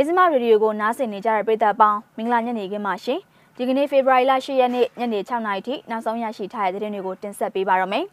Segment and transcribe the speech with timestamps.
[0.00, 3.20] နေစမရေဒီယိုကိုနားဆင်နေကြတဲ့ပရိသတ်ပေါင်းမင်္ဂလာညနေခင်းပါရှင်
[3.56, 8.04] ဒီကနေ့ဖေဖော်ဝါရီလ10ရက်နေ့ညနေ6နာရီထိနောက်ဆုံးရရှိထားတဲ့သတင်းတွေကိုတင်ဆက်ပေးပါရမယ်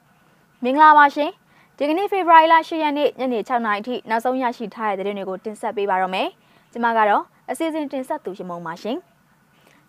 [0.63, 1.31] မင်္ဂလာပါရှင်
[1.78, 6.28] ဒီကနေ့ဖေဖော်ဝါရီလ10ရက်နေ့ညနေ6နာရီထိနောက်ဆုံးရရှိထားတဲ့သတင်းတွေကိုတင်ဆက်ပေးပါရမယ်
[6.71, 8.97] ကျွန်မကတော့အစီအစဉ်တင်ဆက်သူရှင်မုံပါရှင်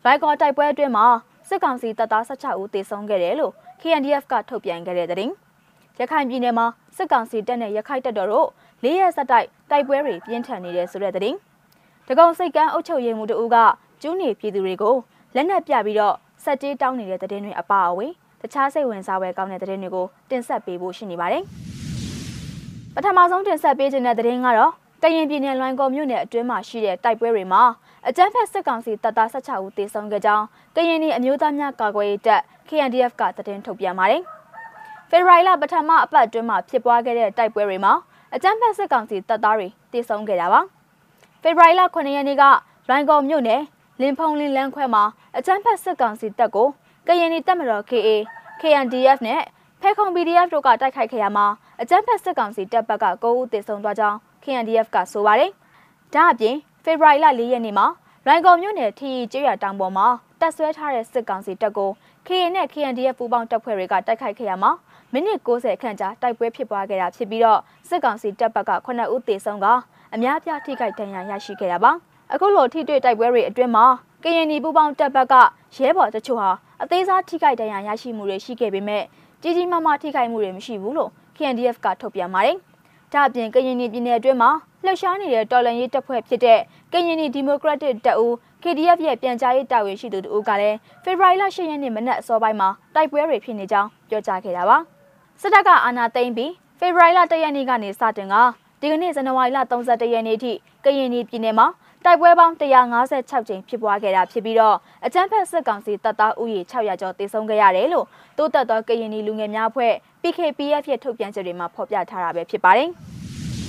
[0.04, 1.06] ရိုက်ကော်တိုက်ပွဲအတွင်းမှာ
[1.48, 5.32] စစ်ကောင်စီတပ်သား16ဦးသေဆုံးခဲ့တယ်လို့ KNDF ကထုတ်ပြန်ခဲ့တဲ့သတင်း
[6.00, 8.48] ရခိုင်ပြည်နယ်မှာစစ်ကောင်စီတပ်နဲ့ရခိုင်တပ်တော်တို့
[8.84, 11.38] ၄ရက်ဆက်တိုက်တိုက်ပွဲတွေပြင်းထန်နေတဲ့ဆိုတဲ့သတင်း
[12.10, 13.56] တကုံစိတ်ကန်းအုပ်ချုပ်ရေးမှူးတို့က
[14.02, 14.96] ကျူးနေပြည်သူတွေကို
[15.34, 21.42] လက်နက်ပြပြီးတော့စက်ကြေးတောင်းနေတဲ့သတင်းတွေအပါအဝင်တခြားစိတ်ဝင်စားပွဲကောင်းတဲ့သတင်းတွေကိုတင်ဆက်ပေးဖို့ရှိနေပါတယ်
[22.94, 27.62] ပထမဆုံးတင်ဆက်ပေးခြင်းတဲ့သတင်းကတော့ကရင်ပြည်နယ်လွိုင်ကော်မြို့နယ်အတွင်းမှာရှိတဲ့တိုက်ပွဲတွေမှာ
[28.08, 30.44] အကြမ်းဖက်စစ်ကောင်စီတပ်သား16ဦးသေဆုံးခဲ့ကြောင်း
[30.76, 34.22] ကရင်ပြည်အမျိုးသားများကာကွယ်ရေးတပ် KNDF ကသတင်းထုတ်ပြန်ပါတယ်။
[35.10, 37.92] ဖေဖော်ဝါရီလပထမအပတ်အတွင်းမှာဖြစ်ပွားခဲ့တဲ့တိုက်ပွဲတွေမှာ
[38.34, 40.62] အကြမ်းဖက်စစ်ကောင်စီတပ်သားတွေတေဆုံးခဲ့တာပါ။
[41.42, 42.44] ဖေဖော်ဝါရီလ9ရက်နေ့က
[42.90, 43.62] ရိုင်ကော်မြို့နယ်
[44.00, 45.04] လင်းဖုံလင်းလန်းခွဲမှာ
[45.38, 46.68] အကြမ်းဖက်စစ်ကောင်စီတပ်ကို
[47.06, 48.08] ကရင်နီတပ်မတော် KA
[48.60, 49.42] KNDF နဲ့
[49.80, 51.46] ဖဲခုံ PDF တို့ကတိုက်ခိုက်ခဲ့ရမှာ
[51.80, 55.50] အကြမ်းဖက်စစ်ကောင်စီတပ်ဘက်က9ဦးသေဆုံးသွားကြောင်း KNDF ကဆိုပါတယ်။
[56.14, 57.86] ဒါအပြင်ဖေဖော်ဝါရီလ4ရက်နေ့မှာ
[58.26, 60.06] ရိုင်ကော်မြို့နယ်ထီကျွရတောင်ပေါ်မှာ
[60.40, 61.90] တပ်ဆွဲထားတဲ့စစ်ကောင်စီတပ်ကို
[62.26, 64.70] KA နဲ့ KNDF ပူးပေါင်းတပ်ဖွဲ့တွေကတိုက်ခိုက်ခဲ့ရမှာ
[65.12, 69.66] မိနစ်60ခန့်ကြာတိုက်ပွဲဖြစ်ပွားခဲ့တာဖြစ်ပြီးတော့စစ်ကောင်စီတပ်ဘက်က9ဦးသေဆုံးက
[70.14, 71.92] အများပြားထိခိုက်ဒဏ်ရာရရှိခဲ့တာပါ
[72.32, 73.84] အခုလိုထိတွေ့တိုက်ပွဲတွေအတွင်းမှာ
[74.24, 75.34] ကရင်နီပူပေါင်းတပ်ဘက်က
[75.76, 76.50] ရဲဘော်တချို့ဟာ
[76.82, 79.02] အသေးစားထိခိုက်ဒဏ်ရာရရှိမှုတွေရှိခဲ့ပေမဲ့
[79.42, 82.56] ကြီးကြီးမားမားထိခိုက်မှုတွေမရှိဘူးလို့ KNDF ကထုတ်ပြန်ပါတယ်။
[83.12, 84.50] ဒါ့အပြင်ကရင်နီပြည်နယ်အတွင်းမှာ
[84.84, 86.60] လှုပ်ရှားနေတဲ့တော်လှန်ရေးတပ်ဖွဲ့ဖြစ်တဲ့
[86.92, 94.78] ကရင်နီဒီမိုကရက်တစ်တပ်ဦး KDF ရဲ့ပြန်ကြားရေးတာဝန်ရှိသူတို့ကလည်းဖေဖော်ဝါရီလ10ရက်နေ့မနက်အစောပိုင်းမှာတိုက်ပွဲတွေဖြစ်နေကြောင်းပြောကြားခဲ့တာပါ။
[95.42, 98.34] စစ်တပ်ကအာဏာသိမ်းပြီးဖေဖော်ဝါရီလ1ရက်နေ့ကနေစတင်က
[98.80, 100.52] ဒီကနေ့ဇန်နဝါရီလ31ရက်နေ့အထိ
[100.84, 101.66] ကရင်ပြည်နယ်မှာ
[102.04, 104.76] တိုက်ပွဲပေါင်း156ကြိမ်ဖြစ်ပွားခဲ့တာဖြစ်ပြီးတော့
[105.06, 108.06] အကြမ်းဖက်စစ်ကောင်စီတပ်သားဥယျာဉ်600ကျော်သေဆုံးခဲ့ရတယ်လို့
[108.38, 109.92] တိုးတက်သောကရင်လူငယ်များအဖွဲ့
[110.22, 112.88] PKPF ရဲ့ထုတ်ပြန်ချက်တွေမှာဖော်ပြထားတာပဲဖြစ်ပါတယ်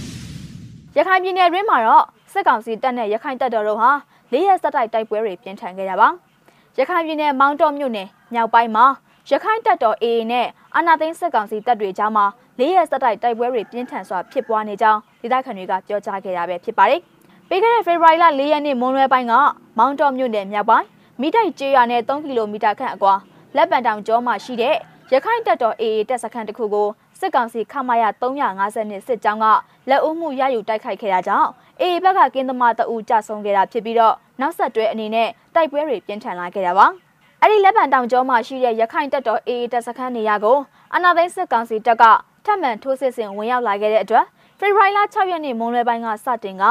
[0.97, 3.91] ။ရခိုင်ပြည်နယ်တွင်းမှာတော့စစ်ကောင်စီတပ်နဲ့ရခိုင်တပ်တော်တို့ဟာ
[4.31, 6.07] လေးရက်စတိုက်တိုက်ပွဲတွေပြင်းထန်ခဲ့ကြပါ။
[6.79, 8.85] ရခိုင်ပြည်နယ်မောင်တော်မြို့နယ်မြောက်ပိုင်းမှာ
[9.31, 12.25] ရခိုင်တပ်တော် AA နဲ့ အာနာသိန်းစစ်ကောင်စီတပ်တွေကြားမှာ
[12.59, 17.01] လေးရက်စတိုက်တိုက်ပွဲတွေပြင်းထန်စွာဖြစ်ပွားနေကြောင်းဒေသခံတွေကပြောကြားခဲ့တာပဲဖြစ်ပါတယ်။
[17.49, 19.33] ပြီးခဲ့တဲ့ဖေဖော်ဝါရီလ၄ရက်နေ့မွန်းလွဲပိုင်းက
[19.77, 20.85] မောင်းတော်မြို့နယ်မြောက်ပိုင်း
[21.21, 23.13] မိတိုက်ကျေးရွာနဲ့3ကီလိုမီတာခန့်အကွာ
[23.55, 24.75] လက်ပံတောင်ကျောမှာရှိတဲ့
[25.13, 26.87] ရခိုင်တပ်တော် AA တပ်စခန်းတစ်ခုကို
[27.19, 29.45] စစ်ကောင်စီခမရ350နှစ်စစ်ကြောင်းက
[29.89, 31.49] လက်ဦးမှုရယူတိုက်ခိုက်ခဲ့တာကြောင့်
[31.81, 36.87] AA ဘက်ကကင်းသမားတအူကြဆုံးခဲ့တာဖြစ်ပြီးတော့နောက်ဆက်တွဲအနေနဲ့တိုက်ပွဲတွေပြင်းထန်လာခဲ့တာပါ။
[37.41, 40.57] အဲ့ဒီလက်ပံတောင်ကျောမှာရှိတဲ့ရခိုင်တပ်တော်အေအေတပ်စခန်းနေရာကို
[40.95, 42.03] အနာသိန်းစစ်ကောင်စီတပ်က
[42.45, 44.25] ထပ်မံထိုးစစ်ဆင်ဝင်ရောက်လာခဲ့တဲ့အတွက်
[44.59, 46.65] ဖေဖော်ဝါရီလ6ရက်နေ့မွန်းလွဲပိုင်းကစတင်က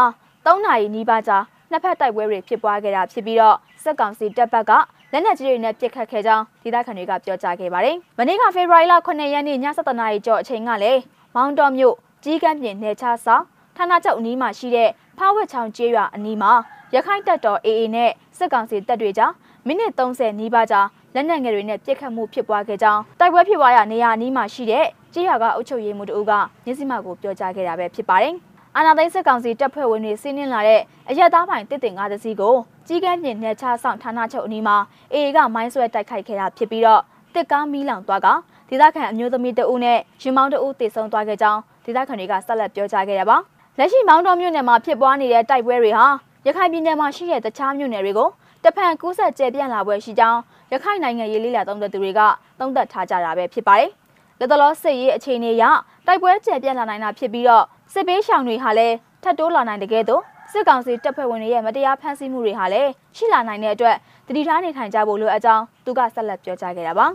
[0.45, 1.39] 3နာရီနီးပါးကြာ
[1.71, 4.73] နှစ်ဖက်တိုက်ပွဲတွေဖြစ်ပွားခဲ့တာဖြစ်ပြီးတော့စစ်ကောင်စီတပ်ဘက်က
[5.13, 11.01] လက်နက်ကြီးတွေနဲ့ပစ်ခတ်ခဲ့ကြောင်းဒေသခံတွေကပြောကြားခဲ့ပါတယ်။မနေ့ကဖေဖော်ဝါရီလ9ရက်နေ့ည7:00နာရီကျော်အချိန်ကလည်း
[11.35, 13.43] မောင်တော်မြို့ကြီးကမ်းပြင်နယ်ခြားဆောင်
[13.77, 16.53] ဌာနချုပ်အနီးမှာရှိတဲ့ဖားဝက်ချောင်ကျေးရွာအနီးမှာ
[16.95, 19.33] ရခိုင်တပ်တော် AA နဲ့စစ်ကောင်စီတပ်တွေကြား
[19.69, 20.81] မိနစ်30နီးပါးကြာ
[21.15, 26.33] လက်နက်ငယ်တွေနဲ့ပြစ်ခတ်မှုဖြစ်ပွားခဲ့ကြောင်းတိုက်ပွဲဖြစ်ပွားရာနေရာအနီးမှာရှိတဲ့ကြေးရွာကအုပ်ချုပ်ရေးမှူးတို့က
[26.65, 28.35] မျက်စိမှောက်ကိုပြောကြားခဲ့တာပဲဖြစ်ပါတယ်။
[28.77, 32.55] အာနာသိန်းစစ်ကောင်စီတပ်ဖွဲ့ဝင်တွေစီးနင်းလာတဲ့အရက်သားပိုင်တစ်တင်ကားတစ်စီးကို
[32.87, 34.77] ကြီးကန်းပြင်နယ်ချဆောင်ဌာနချုပ်အနီးမှာ
[35.13, 37.03] အေအေကမိုင်းဆွဲတိုက်ခိုက်ခဲ့တာဖြစ်ပြီးတော့
[37.35, 38.29] တစ်ကားမီးလောင်သွားက
[38.69, 43.37] ဒေသခံအမျိုးသမီးတဦးနဲ့ရင်မောင်းတဦးတေဆုံးသွားခဲ့ကြောင်းဒေသခံတွေကဆက်လက်ပြောကြားခဲ့ရပါ
[43.79, 46.07] လက်ရှိမောင်းတော်မြို့နယ်မှာဖြစ်ပွားနေတဲ့တိုက်ပွဲတွေဟာ
[46.47, 48.29] ရခိုင်ပြည်နယ်မှာရှိတဲ့တခြားမြို့နယ်တွေကို
[48.65, 50.41] တဖန်ကူးဆက်ကျယ်ပြန့်လာပွဲရှိကြောင်း
[50.73, 52.21] ရခိုင်နိုင်ငံရေးလေးလာသုံးသက်သူတွေက
[52.59, 53.91] သုံးသပ်ထားကြတာပဲဖြစ်ပါတယ်။
[54.39, 55.65] လက်တလောစစ်ရေးအခြေအနေအရ
[56.07, 63.97] တိုက်ပွဲကျယ်ပြန့်လာနိုင်တာဖြစ်ပြီးတော့စစ်ပေးရှောင်တွေဟာလည်းထပ်တိုးလာနိုင်တဲ့ကဲ့သို့စစ်ကောင်စီတပ်ဖွဲ့ဝင်တွေရဲ့မတရားဖမ်းဆီးမှုတွေဟာလည်းရှိလာနိုင်တဲ့အတွက်
[64.27, 67.07] တတိထားနေထိုင်ကြဖို့လိုအပ်ကြောင်းသူကဆက်လက်ပြောကြားခဲ့တာပါ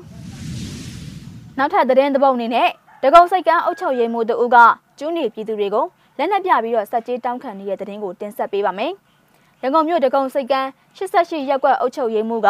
[1.58, 2.70] ။နောက်ထပ်သတင်းသဘောအနေနဲ့
[3.04, 4.58] တကုံစိတ်ကန်းအုပ်ချုပ်ရေးမှူးတို့က
[5.00, 5.86] ကျူးနေပြည်သူတွေကို
[6.18, 8.94] လက်နက်ပြပြီးတော့စက်ကြေးတောင်းခံနေတဲ့သတင်းကိုတင်ဆက်ပေးပါမယ်။
[9.66, 10.68] ရန်ကုန်မြို့တကုံစိတ်ကန်း
[10.98, 12.50] 88ရပ်ကွက်အုပ်ချုပ်ရေးမှူးက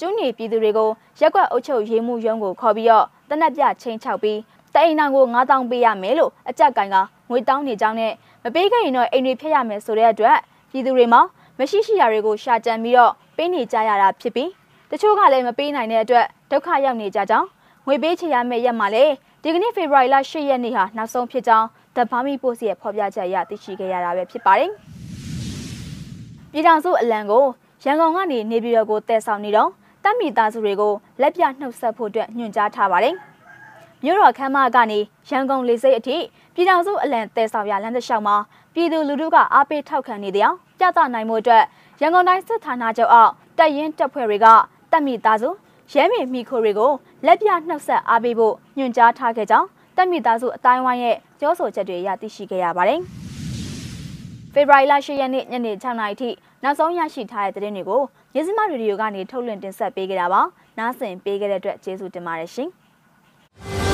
[0.00, 0.90] ကျူးနေပြည်သူတွေကို
[1.20, 4.38] ရက်ကွက်အုပ်ချုပ်ရေးမှူးရုံးကိုခေါ်ပြီးတော့တနက်ပြချင်းချောက်ပြီး
[4.74, 6.96] တအိမ်နောင်ကို9000ပေးရမယ်လို့အကြက်ကိုင်က
[7.30, 8.12] ငွေတောင်းနေကြောင်းနဲ့
[8.44, 10.36] မပေးခဲ့ရင်တော့အိမ်တွေဖျက်ရမယ်ဆိုတဲ့အတွက်
[10.70, 11.20] ပြည်သူတွေမှာ
[11.58, 14.50] မရှိရှိရာတွေကိုရှာကြံပြီးတော့ပေးနေကြရတာဖြစ်ပြီး
[14.90, 17.48] တချို့ကလည်းမပေးနိုင်တဲ့အတွက်ဒုက္ခရောက်နေကြကြောင်း
[17.86, 19.04] ငွေပေးချေရမယ့်ရက်မှာလေ
[19.42, 21.66] ဒီကနေ့ဖေဖော်ဝါရီလ10ရက်နေ့ဟာနောက်ဆုံးဖြစ်ကြောင်း
[21.96, 24.72] The Burmese Post ရဲ့ဖော်ပြချက်အရသိရှိခဲ့ရတာပဲဖြစ်ပါတယ်။
[26.54, 27.44] ပြည်ထောင်စုအလံကို
[27.84, 29.70] ရန်ကုန်ကနေနေပြည်တော်ကိုတည်ဆောင်နေတော့
[30.04, 33.14] တပ်မိသားစုတွေကိုလက်ပြနှုတ်ဆက်ဖို့အတွက်ညွှန်ကြားထားပါတယ်။
[34.04, 34.98] မြို့တော်ခမ်းမကနေ
[35.30, 36.16] ရန်ကုန်လေဆိပ်အထိ
[36.54, 38.36] ပြည်ထောင်စုအလံတဲဆောက်ရလမ်းတစ်လျှောက်မှာ
[38.74, 41.64] ပြည်သူလူထုကအားပေးထောက်ခံနေတဲ့အကြောင်းပြသနိုင်မှုအတွက်
[42.00, 44.46] ရန်ကုန်တိုင်းစစ်ဌာနချုပ်အောက်တပ်ရင်းတပ်ဖွဲ့တွေက
[44.92, 45.48] တပ်မိသားစု
[45.92, 46.92] ရဲမေမိခိုတွေကို
[47.26, 53.02] လက်ပြနှုတ်ဆက်အားပေးဖို့ညွှန်ကြားထားခဲ့ကြောင်းတပ်မိသားစုအတိုင်းဝိုင်းရဲ့ပြောဆိုချက်တွေရသိရှိခဲ့ရပါတယ်။
[54.54, 56.30] ဖေဖော်ဝါရီလ10ရက်နေ့ညနေ6နာရီထိ
[56.62, 58.02] နောက်ဆုံးရရှိထားတဲ့သတင်းတွေကို
[58.36, 60.40] ရစမရေဒီယိုကနေထုတ်လွှင့်တင်ဆက်ပေးခဲ့တာပါ။
[60.78, 62.68] နားဆင်ပေးခဲ့တဲ့အတွက်ကျေးဇူးတင်ပါတယ်ရှင်။